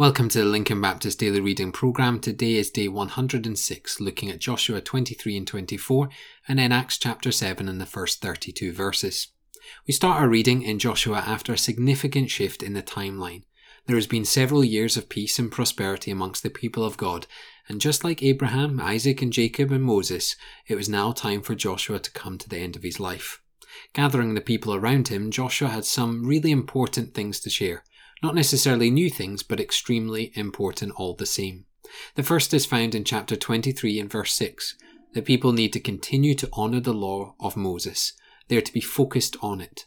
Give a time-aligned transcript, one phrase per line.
[0.00, 2.20] Welcome to the Lincoln Baptist Daily Reading Programme.
[2.20, 6.08] Today is day 106, looking at Joshua 23 and 24,
[6.48, 9.28] and then Acts chapter 7 and the first 32 verses.
[9.86, 13.42] We start our reading in Joshua after a significant shift in the timeline.
[13.84, 17.26] There has been several years of peace and prosperity amongst the people of God,
[17.68, 20.34] and just like Abraham, Isaac, and Jacob and Moses,
[20.66, 23.42] it was now time for Joshua to come to the end of his life.
[23.92, 27.84] Gathering the people around him, Joshua had some really important things to share.
[28.22, 31.64] Not necessarily new things, but extremely important all the same.
[32.14, 34.76] The first is found in chapter 23 and verse 6.
[35.14, 38.12] The people need to continue to honour the law of Moses.
[38.48, 39.86] They are to be focused on it.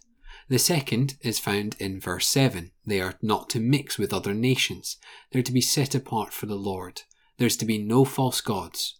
[0.50, 2.72] The second is found in verse 7.
[2.86, 4.98] They are not to mix with other nations.
[5.32, 7.04] They're to be set apart for the Lord.
[7.38, 9.00] There's to be no false gods.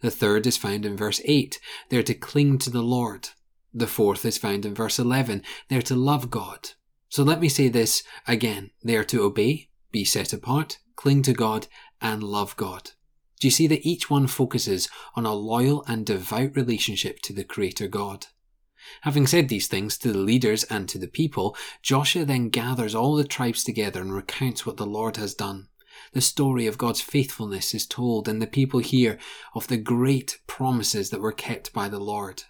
[0.00, 1.58] The third is found in verse 8.
[1.88, 3.30] They're to cling to the Lord.
[3.72, 5.42] The fourth is found in verse 11.
[5.68, 6.70] They're to love God.
[7.12, 8.70] So let me say this again.
[8.82, 11.66] They are to obey, be set apart, cling to God,
[12.00, 12.92] and love God.
[13.38, 17.44] Do you see that each one focuses on a loyal and devout relationship to the
[17.44, 18.28] Creator God?
[19.02, 23.14] Having said these things to the leaders and to the people, Joshua then gathers all
[23.14, 25.68] the tribes together and recounts what the Lord has done.
[26.14, 29.18] The story of God's faithfulness is told, and the people hear
[29.54, 32.44] of the great promises that were kept by the Lord.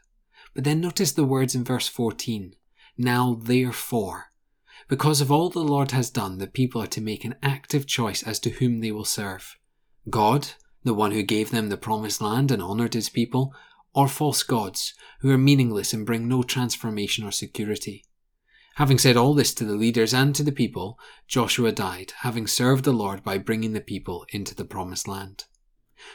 [0.54, 2.54] But then notice the words in verse 14
[2.96, 4.26] Now therefore,
[4.88, 8.22] because of all the Lord has done, the people are to make an active choice
[8.22, 9.56] as to whom they will serve.
[10.10, 10.48] God,
[10.84, 13.54] the one who gave them the promised land and honoured his people,
[13.94, 18.04] or false gods, who are meaningless and bring no transformation or security.
[18.76, 22.84] Having said all this to the leaders and to the people, Joshua died, having served
[22.84, 25.44] the Lord by bringing the people into the promised land.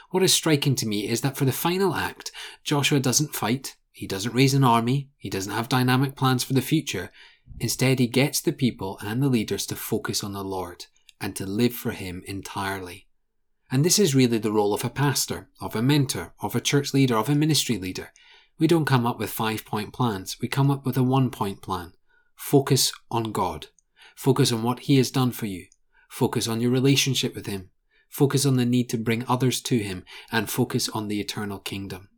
[0.09, 2.31] What is striking to me is that for the final act,
[2.63, 6.61] Joshua doesn't fight, he doesn't raise an army, he doesn't have dynamic plans for the
[6.61, 7.11] future,
[7.59, 10.85] Instead, he gets the people and the leaders to focus on the Lord
[11.19, 13.07] and to live for Him entirely.
[13.71, 16.93] And this is really the role of a pastor, of a mentor, of a church
[16.93, 18.11] leader, of a ministry leader.
[18.59, 21.61] We don't come up with five point plans, we come up with a one point
[21.61, 21.93] plan.
[22.35, 23.67] Focus on God.
[24.15, 25.65] Focus on what He has done for you.
[26.09, 27.71] Focus on your relationship with Him.
[28.09, 32.09] Focus on the need to bring others to Him and focus on the eternal kingdom.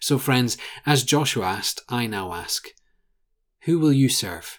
[0.00, 0.56] So, friends,
[0.86, 2.68] as Joshua asked, I now ask,
[3.62, 4.58] who will you serve?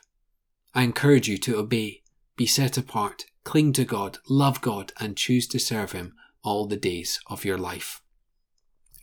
[0.75, 2.03] I encourage you to obey,
[2.35, 6.13] be set apart, cling to God, love God, and choose to serve Him
[6.43, 8.01] all the days of your life.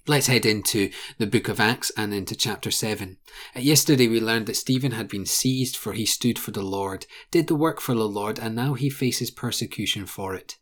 [0.07, 3.17] Let's head into the book of Acts and into chapter 7.
[3.57, 7.07] Uh, yesterday we learned that Stephen had been seized for he stood for the Lord,
[7.31, 10.59] did the work for the Lord, and now he faces persecution for it.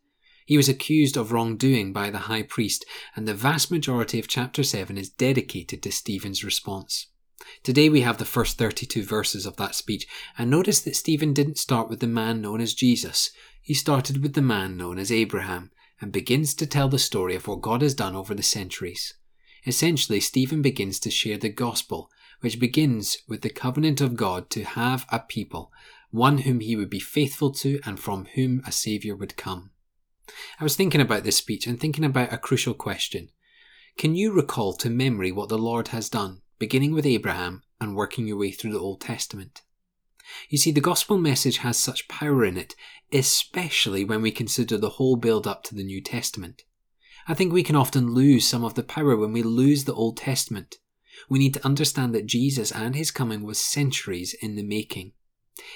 [0.47, 2.85] He was accused of wrongdoing by the high priest,
[3.17, 7.07] and the vast majority of chapter 7 is dedicated to Stephen's response.
[7.63, 10.07] Today we have the first 32 verses of that speech,
[10.37, 13.31] and notice that Stephen didn't start with the man known as Jesus.
[13.61, 15.71] He started with the man known as Abraham,
[16.01, 19.15] and begins to tell the story of what God has done over the centuries.
[19.67, 24.65] Essentially, Stephen begins to share the gospel, which begins with the covenant of God to
[24.65, 25.71] have a people,
[26.11, 29.71] one whom he would be faithful to and from whom a Saviour would come.
[30.59, 33.29] I was thinking about this speech and thinking about a crucial question.
[33.99, 36.41] Can you recall to memory what the Lord has done?
[36.61, 39.63] Beginning with Abraham and working your way through the Old Testament.
[40.51, 42.77] You see, the gospel message has such power in it,
[43.13, 46.63] especially when we consider the whole build up to the New Testament.
[47.27, 50.19] I think we can often lose some of the power when we lose the Old
[50.19, 50.77] Testament.
[51.31, 55.13] We need to understand that Jesus and his coming was centuries in the making.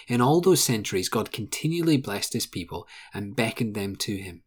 [0.07, 4.43] In all those centuries, God continually blessed his people and beckoned them to him.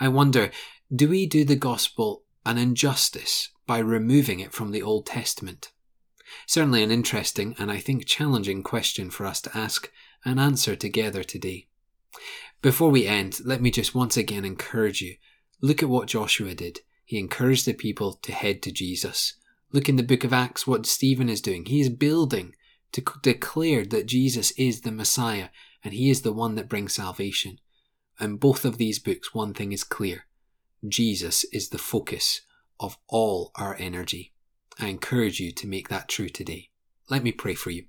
[0.00, 0.50] I wonder,
[0.94, 5.72] do we do the gospel an injustice by removing it from the Old Testament?
[6.46, 9.90] Certainly an interesting and I think challenging question for us to ask
[10.24, 11.68] and answer together today.
[12.60, 15.16] Before we end, let me just once again encourage you.
[15.60, 16.80] Look at what Joshua did.
[17.04, 19.34] He encouraged the people to head to Jesus.
[19.72, 21.66] Look in the book of Acts what Stephen is doing.
[21.66, 22.54] He is building
[22.92, 25.48] to declare that Jesus is the Messiah
[25.82, 27.58] and he is the one that brings salvation.
[28.20, 30.26] In both of these books, one thing is clear
[30.88, 32.40] Jesus is the focus
[32.80, 34.32] of all our energy.
[34.80, 36.70] I encourage you to make that true today.
[37.08, 37.84] Let me pray for you.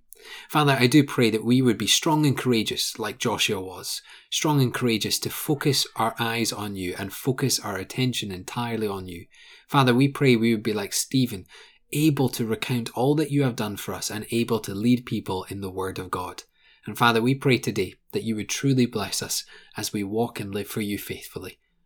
[0.48, 4.62] Father, I do pray that we would be strong and courageous like Joshua was, strong
[4.62, 9.26] and courageous to focus our eyes on you and focus our attention entirely on you.
[9.68, 11.46] Father, we pray we would be like Stephen,
[11.92, 15.46] able to recount all that you have done for us and able to lead people
[15.50, 16.44] in the word of God.
[16.86, 19.46] And Father, we pray today that you would truly bless us
[19.78, 21.60] as we walk and live for you faithfully.